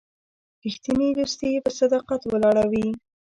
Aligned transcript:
رښتینی 0.65 1.07
دوستي 1.17 1.49
په 1.65 1.71
صداقت 1.79 2.21
ولاړه 2.25 2.63
وي. 2.71 2.87